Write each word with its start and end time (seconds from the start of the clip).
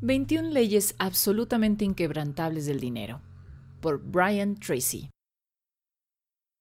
21 0.00 0.50
leyes 0.50 0.94
absolutamente 1.00 1.84
inquebrantables 1.84 2.66
del 2.66 2.78
dinero. 2.78 3.20
Por 3.80 4.00
Brian 4.00 4.54
Tracy. 4.54 5.10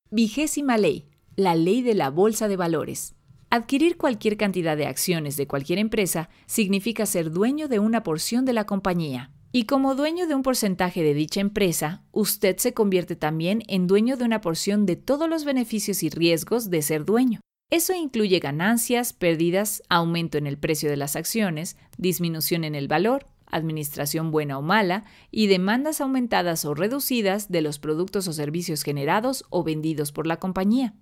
Vigésima 0.09 0.77
ley. 0.77 1.07
La 1.35 1.53
ley 1.53 1.83
de 1.83 1.93
la 1.93 2.09
bolsa 2.09 2.47
de 2.47 2.57
valores. 2.57 3.13
Adquirir 3.51 3.97
cualquier 3.97 4.37
cantidad 4.37 4.75
de 4.75 4.87
acciones 4.87 5.37
de 5.37 5.45
cualquier 5.45 5.77
empresa 5.77 6.29
significa 6.47 7.05
ser 7.05 7.29
dueño 7.29 7.67
de 7.67 7.77
una 7.77 8.01
porción 8.01 8.43
de 8.43 8.53
la 8.53 8.65
compañía. 8.65 9.31
Y 9.51 9.65
como 9.65 9.93
dueño 9.93 10.25
de 10.25 10.33
un 10.33 10.41
porcentaje 10.41 11.03
de 11.03 11.13
dicha 11.13 11.39
empresa, 11.39 12.03
usted 12.11 12.57
se 12.57 12.73
convierte 12.73 13.15
también 13.15 13.61
en 13.67 13.85
dueño 13.85 14.17
de 14.17 14.25
una 14.25 14.41
porción 14.41 14.87
de 14.87 14.95
todos 14.95 15.29
los 15.29 15.45
beneficios 15.45 16.01
y 16.01 16.09
riesgos 16.09 16.71
de 16.71 16.81
ser 16.81 17.05
dueño. 17.05 17.39
Eso 17.69 17.93
incluye 17.93 18.39
ganancias, 18.39 19.11
pérdidas, 19.11 19.83
aumento 19.89 20.37
en 20.37 20.47
el 20.47 20.57
precio 20.57 20.89
de 20.89 20.95
las 20.95 21.17
acciones, 21.17 21.75
disminución 21.97 22.63
en 22.63 22.75
el 22.75 22.87
valor, 22.87 23.27
administración 23.45 24.31
buena 24.31 24.57
o 24.57 24.61
mala 24.61 25.03
y 25.31 25.47
demandas 25.47 25.99
aumentadas 25.99 26.63
o 26.63 26.73
reducidas 26.73 27.51
de 27.51 27.61
los 27.61 27.79
productos 27.79 28.27
o 28.27 28.33
servicios 28.33 28.83
generados 28.83 29.43
o 29.49 29.63
vendidos 29.63 30.13
por 30.13 30.27
la 30.27 30.37
compañía. 30.37 30.95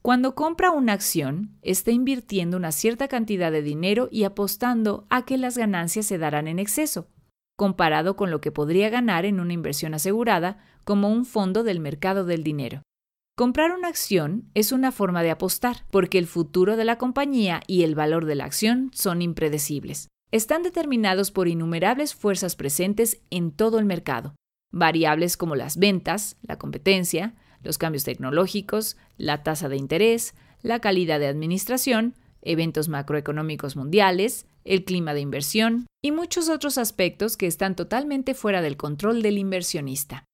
Cuando 0.00 0.34
compra 0.34 0.70
una 0.70 0.94
acción, 0.94 1.58
está 1.62 1.90
invirtiendo 1.90 2.56
una 2.56 2.72
cierta 2.72 3.08
cantidad 3.08 3.52
de 3.52 3.62
dinero 3.62 4.08
y 4.10 4.24
apostando 4.24 5.06
a 5.10 5.24
que 5.24 5.36
las 5.36 5.58
ganancias 5.58 6.06
se 6.06 6.16
darán 6.16 6.48
en 6.48 6.58
exceso, 6.58 7.08
comparado 7.56 8.16
con 8.16 8.30
lo 8.30 8.40
que 8.40 8.52
podría 8.52 8.88
ganar 8.88 9.26
en 9.26 9.40
una 9.40 9.52
inversión 9.52 9.94
asegurada 9.94 10.58
como 10.84 11.10
un 11.10 11.26
fondo 11.26 11.62
del 11.62 11.80
mercado 11.80 12.24
del 12.24 12.42
dinero. 12.44 12.82
Comprar 13.38 13.72
una 13.72 13.88
acción 13.88 14.48
es 14.54 14.72
una 14.72 14.92
forma 14.92 15.22
de 15.22 15.30
apostar, 15.30 15.84
porque 15.90 16.16
el 16.16 16.26
futuro 16.26 16.74
de 16.78 16.86
la 16.86 16.96
compañía 16.96 17.60
y 17.66 17.82
el 17.82 17.94
valor 17.94 18.24
de 18.24 18.34
la 18.34 18.46
acción 18.46 18.90
son 18.94 19.20
impredecibles. 19.20 20.08
Están 20.32 20.62
determinados 20.62 21.32
por 21.32 21.46
innumerables 21.46 22.14
fuerzas 22.14 22.56
presentes 22.56 23.20
en 23.28 23.50
todo 23.52 23.78
el 23.78 23.84
mercado, 23.84 24.34
variables 24.72 25.36
como 25.36 25.54
las 25.54 25.76
ventas, 25.76 26.38
la 26.40 26.56
competencia, 26.56 27.34
los 27.62 27.76
cambios 27.76 28.04
tecnológicos, 28.04 28.96
la 29.18 29.42
tasa 29.42 29.68
de 29.68 29.76
interés, 29.76 30.34
la 30.62 30.80
calidad 30.80 31.20
de 31.20 31.26
administración, 31.26 32.14
eventos 32.40 32.88
macroeconómicos 32.88 33.76
mundiales, 33.76 34.46
el 34.64 34.86
clima 34.86 35.12
de 35.12 35.20
inversión 35.20 35.86
y 36.02 36.10
muchos 36.10 36.48
otros 36.48 36.78
aspectos 36.78 37.36
que 37.36 37.46
están 37.46 37.76
totalmente 37.76 38.32
fuera 38.32 38.62
del 38.62 38.78
control 38.78 39.20
del 39.20 39.36
inversionista. 39.36 40.24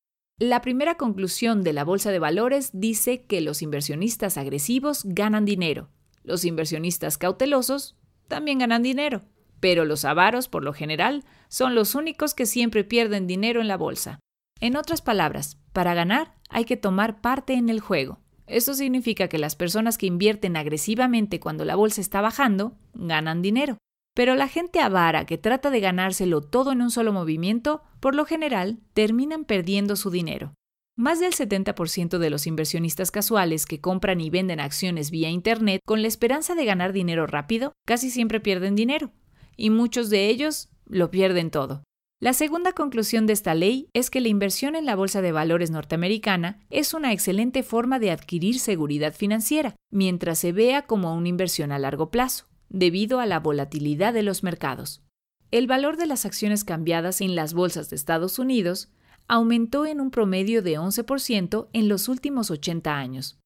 La 0.43 0.61
primera 0.61 0.97
conclusión 0.97 1.62
de 1.62 1.73
la 1.73 1.85
Bolsa 1.85 2.11
de 2.11 2.19
Valores 2.19 2.71
dice 2.73 3.23
que 3.27 3.41
los 3.41 3.62
inversionistas 3.62 4.37
agresivos 4.37 5.03
ganan 5.05 5.45
dinero. 5.45 5.89
Los 6.25 6.45
inversionistas 6.45 7.17
cautelosos 7.17 7.97
también 8.27 8.59
ganan 8.59 8.83
dinero. 8.83 9.23
Pero 9.61 9.85
los 9.85 10.05
avaros, 10.05 10.48
por 10.48 10.65
lo 10.65 10.73
general, 10.73 11.23
son 11.47 11.77
los 11.77 11.95
únicos 11.95 12.35
que 12.35 12.47
siempre 12.47 12.83
pierden 12.83 13.29
dinero 13.29 13.61
en 13.61 13.69
la 13.69 13.77
bolsa. 13.77 14.19
En 14.59 14.75
otras 14.75 15.01
palabras, 15.01 15.59
para 15.73 15.95
ganar 15.95 16.35
hay 16.51 16.65
que 16.65 16.77
tomar 16.77 17.20
parte 17.20 17.53
en 17.53 17.69
el 17.69 17.79
juego. 17.79 18.19
Esto 18.48 18.75
significa 18.75 19.29
que 19.29 19.39
las 19.39 19.55
personas 19.55 19.97
que 19.97 20.07
invierten 20.07 20.57
agresivamente 20.57 21.39
cuando 21.39 21.65
la 21.65 21.77
bolsa 21.77 22.01
está 22.01 22.20
bajando 22.20 22.77
ganan 22.95 23.43
dinero. 23.43 23.79
Pero 24.14 24.34
la 24.34 24.48
gente 24.48 24.80
avara 24.80 25.24
que 25.24 25.38
trata 25.38 25.70
de 25.70 25.80
ganárselo 25.80 26.42
todo 26.42 26.72
en 26.72 26.82
un 26.82 26.91
solo 26.91 27.12
movimiento, 27.12 27.82
por 28.00 28.14
lo 28.14 28.27
general, 28.27 28.78
terminan 28.92 29.44
perdiendo 29.44 29.96
su 29.96 30.10
dinero. 30.10 30.55
Más 30.94 31.20
del 31.20 31.32
70% 31.32 32.18
de 32.18 32.28
los 32.28 32.46
inversionistas 32.46 33.10
casuales 33.10 33.64
que 33.64 33.80
compran 33.80 34.20
y 34.20 34.28
venden 34.28 34.60
acciones 34.60 35.10
vía 35.10 35.30
Internet 35.30 35.80
con 35.86 36.02
la 36.02 36.08
esperanza 36.08 36.55
de 36.55 36.66
ganar 36.66 36.92
dinero 36.92 37.27
rápido, 37.27 37.72
casi 37.86 38.10
siempre 38.10 38.40
pierden 38.40 38.77
dinero. 38.77 39.10
Y 39.56 39.70
muchos 39.70 40.10
de 40.10 40.28
ellos 40.28 40.68
lo 40.84 41.10
pierden 41.10 41.50
todo. 41.50 41.83
La 42.20 42.34
segunda 42.34 42.72
conclusión 42.72 43.27
de 43.27 43.33
esta 43.33 43.55
ley 43.55 43.88
es 43.94 44.10
que 44.10 44.20
la 44.20 44.28
inversión 44.28 44.77
en 44.77 44.84
la 44.84 44.94
Bolsa 44.94 45.22
de 45.22 45.33
Valores 45.33 45.70
norteamericana 45.70 46.60
es 46.68 46.92
una 46.92 47.12
excelente 47.12 47.62
forma 47.62 47.98
de 47.98 48.10
adquirir 48.10 48.60
seguridad 48.60 49.14
financiera, 49.14 49.74
mientras 49.90 50.39
se 50.39 50.52
vea 50.52 50.83
como 50.83 51.17
una 51.17 51.28
inversión 51.28 51.72
a 51.72 51.78
largo 51.78 52.11
plazo 52.11 52.52
debido 52.72 53.20
a 53.20 53.27
la 53.27 53.38
volatilidad 53.38 54.12
de 54.12 54.22
los 54.22 54.42
mercados. 54.42 55.02
El 55.50 55.66
valor 55.66 55.96
de 55.96 56.06
las 56.06 56.24
acciones 56.24 56.64
cambiadas 56.64 57.20
en 57.20 57.36
las 57.36 57.52
bolsas 57.52 57.90
de 57.90 57.96
Estados 57.96 58.38
Unidos 58.38 58.88
aumentó 59.28 59.86
en 59.86 60.00
un 60.00 60.10
promedio 60.10 60.62
de 60.62 60.78
11% 60.78 61.68
en 61.72 61.88
los 61.88 62.08
últimos 62.08 62.50
80 62.50 62.96
años. 62.96 63.38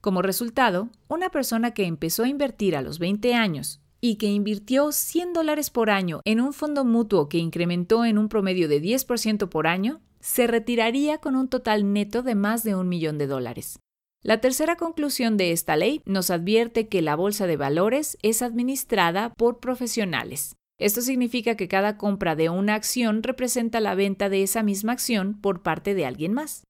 Como 0.00 0.20
resultado, 0.20 0.90
una 1.08 1.30
persona 1.30 1.70
que 1.70 1.84
empezó 1.84 2.24
a 2.24 2.28
invertir 2.28 2.76
a 2.76 2.82
los 2.82 2.98
20 2.98 3.34
años 3.34 3.80
y 4.00 4.16
que 4.16 4.26
invirtió 4.26 4.90
100 4.90 5.32
dólares 5.32 5.70
por 5.70 5.88
año 5.88 6.20
en 6.24 6.40
un 6.40 6.52
fondo 6.52 6.84
mutuo 6.84 7.28
que 7.28 7.38
incrementó 7.38 8.04
en 8.04 8.18
un 8.18 8.28
promedio 8.28 8.66
de 8.68 8.82
10% 8.82 9.48
por 9.48 9.68
año, 9.68 10.00
se 10.18 10.48
retiraría 10.48 11.18
con 11.18 11.36
un 11.36 11.48
total 11.48 11.92
neto 11.92 12.24
de 12.24 12.34
más 12.34 12.64
de 12.64 12.74
un 12.74 12.88
millón 12.88 13.16
de 13.16 13.28
dólares. 13.28 13.78
La 14.24 14.40
tercera 14.40 14.76
conclusión 14.76 15.36
de 15.36 15.50
esta 15.50 15.76
ley 15.76 16.00
nos 16.04 16.30
advierte 16.30 16.86
que 16.86 17.02
la 17.02 17.16
bolsa 17.16 17.48
de 17.48 17.56
valores 17.56 18.16
es 18.22 18.40
administrada 18.40 19.32
por 19.36 19.58
profesionales. 19.58 20.54
Esto 20.78 21.00
significa 21.00 21.56
que 21.56 21.66
cada 21.66 21.96
compra 21.96 22.36
de 22.36 22.48
una 22.48 22.74
acción 22.74 23.24
representa 23.24 23.80
la 23.80 23.96
venta 23.96 24.28
de 24.28 24.44
esa 24.44 24.62
misma 24.62 24.92
acción 24.92 25.40
por 25.40 25.62
parte 25.62 25.94
de 25.94 26.06
alguien 26.06 26.32
más. 26.34 26.62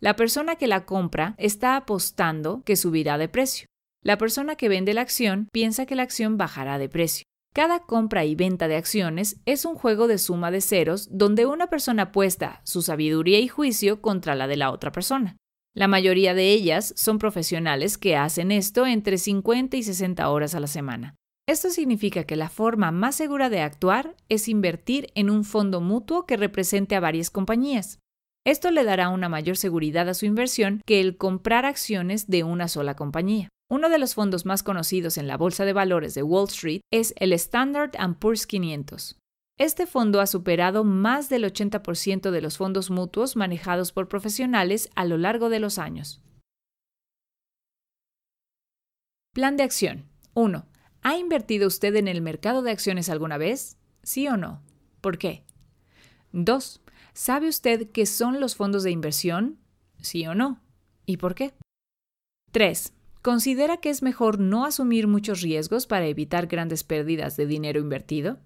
La 0.00 0.16
persona 0.16 0.56
que 0.56 0.66
la 0.66 0.84
compra 0.84 1.34
está 1.38 1.76
apostando 1.76 2.62
que 2.64 2.76
subirá 2.76 3.16
de 3.16 3.28
precio. 3.28 3.66
La 4.04 4.18
persona 4.18 4.56
que 4.56 4.68
vende 4.68 4.92
la 4.92 5.00
acción 5.00 5.48
piensa 5.50 5.86
que 5.86 5.96
la 5.96 6.02
acción 6.02 6.36
bajará 6.36 6.78
de 6.78 6.90
precio. 6.90 7.24
Cada 7.54 7.80
compra 7.80 8.26
y 8.26 8.34
venta 8.34 8.68
de 8.68 8.76
acciones 8.76 9.40
es 9.46 9.64
un 9.64 9.76
juego 9.76 10.08
de 10.08 10.18
suma 10.18 10.50
de 10.50 10.60
ceros 10.60 11.08
donde 11.10 11.46
una 11.46 11.68
persona 11.68 12.04
apuesta 12.04 12.60
su 12.64 12.82
sabiduría 12.82 13.40
y 13.40 13.48
juicio 13.48 14.02
contra 14.02 14.34
la 14.34 14.46
de 14.46 14.58
la 14.58 14.70
otra 14.70 14.92
persona. 14.92 15.36
La 15.78 15.86
mayoría 15.86 16.34
de 16.34 16.50
ellas 16.50 16.92
son 16.96 17.20
profesionales 17.20 17.98
que 17.98 18.16
hacen 18.16 18.50
esto 18.50 18.84
entre 18.84 19.16
50 19.16 19.76
y 19.76 19.84
60 19.84 20.28
horas 20.28 20.56
a 20.56 20.60
la 20.60 20.66
semana. 20.66 21.14
Esto 21.48 21.70
significa 21.70 22.24
que 22.24 22.34
la 22.34 22.48
forma 22.48 22.90
más 22.90 23.14
segura 23.14 23.48
de 23.48 23.60
actuar 23.60 24.16
es 24.28 24.48
invertir 24.48 25.12
en 25.14 25.30
un 25.30 25.44
fondo 25.44 25.80
mutuo 25.80 26.26
que 26.26 26.36
represente 26.36 26.96
a 26.96 27.00
varias 27.00 27.30
compañías. 27.30 28.00
Esto 28.44 28.72
le 28.72 28.82
dará 28.82 29.08
una 29.10 29.28
mayor 29.28 29.56
seguridad 29.56 30.08
a 30.08 30.14
su 30.14 30.26
inversión 30.26 30.82
que 30.84 31.00
el 31.00 31.16
comprar 31.16 31.64
acciones 31.64 32.26
de 32.26 32.42
una 32.42 32.66
sola 32.66 32.96
compañía. 32.96 33.48
Uno 33.70 33.88
de 33.88 34.00
los 34.00 34.16
fondos 34.16 34.46
más 34.46 34.64
conocidos 34.64 35.16
en 35.16 35.28
la 35.28 35.36
Bolsa 35.36 35.64
de 35.64 35.74
Valores 35.74 36.12
de 36.14 36.24
Wall 36.24 36.48
Street 36.48 36.80
es 36.92 37.14
el 37.18 37.32
Standard 37.34 37.92
Poor's 38.18 38.48
500. 38.48 39.16
Este 39.58 39.86
fondo 39.86 40.20
ha 40.20 40.28
superado 40.28 40.84
más 40.84 41.28
del 41.28 41.42
80% 41.42 42.30
de 42.30 42.40
los 42.40 42.56
fondos 42.56 42.90
mutuos 42.90 43.34
manejados 43.34 43.90
por 43.90 44.06
profesionales 44.06 44.88
a 44.94 45.04
lo 45.04 45.18
largo 45.18 45.48
de 45.48 45.58
los 45.58 45.78
años. 45.78 46.22
Plan 49.34 49.56
de 49.56 49.64
acción. 49.64 50.04
1. 50.34 50.64
¿Ha 51.02 51.16
invertido 51.16 51.66
usted 51.66 51.96
en 51.96 52.06
el 52.06 52.22
mercado 52.22 52.62
de 52.62 52.70
acciones 52.70 53.08
alguna 53.08 53.36
vez? 53.36 53.76
¿Sí 54.04 54.28
o 54.28 54.36
no? 54.36 54.62
¿Por 55.00 55.18
qué? 55.18 55.44
2. 56.30 56.80
¿Sabe 57.12 57.48
usted 57.48 57.90
qué 57.90 58.06
son 58.06 58.38
los 58.38 58.54
fondos 58.54 58.84
de 58.84 58.92
inversión? 58.92 59.58
¿Sí 60.00 60.24
o 60.28 60.36
no? 60.36 60.60
¿Y 61.04 61.16
por 61.16 61.34
qué? 61.34 61.52
3. 62.52 62.92
¿Considera 63.22 63.78
que 63.78 63.90
es 63.90 64.02
mejor 64.02 64.38
no 64.38 64.64
asumir 64.64 65.08
muchos 65.08 65.40
riesgos 65.40 65.88
para 65.88 66.06
evitar 66.06 66.46
grandes 66.46 66.84
pérdidas 66.84 67.36
de 67.36 67.46
dinero 67.46 67.80
invertido? 67.80 68.38